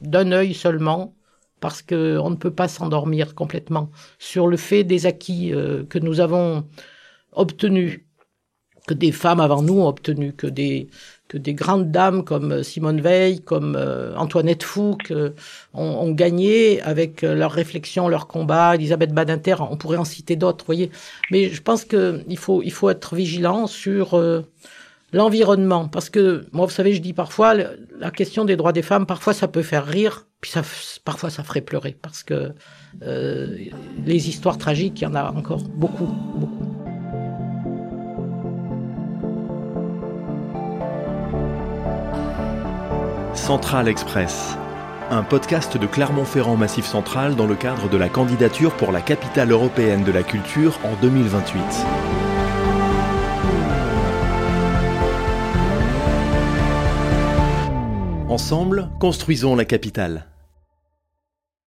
d'un 0.00 0.32
œil 0.32 0.54
seulement 0.54 1.14
parce 1.60 1.82
qu'on 1.82 2.30
ne 2.30 2.36
peut 2.36 2.52
pas 2.52 2.68
s'endormir 2.68 3.34
complètement 3.34 3.90
sur 4.20 4.46
le 4.46 4.56
fait 4.56 4.84
des 4.84 5.06
acquis 5.06 5.52
euh, 5.52 5.84
que 5.84 5.98
nous 5.98 6.20
avons 6.20 6.64
obtenus 7.32 8.00
que 8.88 8.94
des 8.94 9.12
femmes 9.12 9.40
avant 9.40 9.62
nous 9.62 9.80
ont 9.80 9.88
obtenu, 9.88 10.32
que 10.32 10.48
des 10.48 10.88
que 11.28 11.36
des 11.36 11.54
grandes 11.54 11.90
dames 11.90 12.24
comme 12.24 12.62
Simone 12.62 13.00
Veil, 13.02 13.40
comme 13.40 13.76
euh, 13.76 14.16
Antoinette 14.16 14.62
Fouque 14.62 15.10
euh, 15.10 15.30
ont, 15.74 16.10
gagné 16.12 16.80
avec 16.80 17.22
euh, 17.22 17.34
leurs 17.34 17.52
réflexions, 17.52 18.08
leurs 18.08 18.26
combats. 18.26 18.74
Elisabeth 18.74 19.12
Badinter, 19.12 19.56
on 19.60 19.76
pourrait 19.76 19.98
en 19.98 20.06
citer 20.06 20.36
d'autres, 20.36 20.64
voyez. 20.64 20.90
Mais 21.30 21.50
je 21.50 21.60
pense 21.60 21.84
que 21.84 22.22
il 22.28 22.38
faut 22.38 22.62
il 22.62 22.72
faut 22.72 22.88
être 22.88 23.14
vigilant 23.14 23.66
sur 23.66 24.18
l'environnement, 25.12 25.88
parce 25.88 26.10
que 26.10 26.46
moi, 26.52 26.66
vous 26.66 26.72
savez, 26.72 26.94
je 26.94 27.02
dis 27.02 27.12
parfois 27.12 27.54
la 27.54 28.10
question 28.10 28.44
des 28.44 28.56
droits 28.56 28.72
des 28.72 28.82
femmes, 28.82 29.06
parfois 29.06 29.34
ça 29.34 29.48
peut 29.48 29.62
faire 29.62 29.86
rire, 29.86 30.26
puis 30.40 30.50
ça, 30.50 30.62
parfois 31.04 31.30
ça 31.30 31.44
ferait 31.44 31.60
pleurer, 31.60 31.96
parce 32.00 32.22
que 32.22 32.52
les 33.02 34.28
histoires 34.28 34.56
tragiques, 34.56 35.00
il 35.00 35.04
y 35.04 35.06
en 35.06 35.14
a 35.14 35.30
encore 35.30 35.62
beaucoup, 35.62 36.08
beaucoup. 36.36 36.57
Central 43.48 43.88
Express, 43.88 44.58
un 45.08 45.22
podcast 45.22 45.78
de 45.78 45.86
Clermont-Ferrand 45.86 46.58
Massif 46.58 46.84
Central 46.84 47.34
dans 47.34 47.46
le 47.46 47.54
cadre 47.54 47.88
de 47.88 47.96
la 47.96 48.10
candidature 48.10 48.76
pour 48.76 48.92
la 48.92 49.00
capitale 49.00 49.50
européenne 49.52 50.04
de 50.04 50.12
la 50.12 50.22
culture 50.22 50.78
en 50.84 50.92
2028. 51.00 51.62
Ensemble, 58.28 58.90
construisons 59.00 59.56
la 59.56 59.64
capitale. 59.64 60.27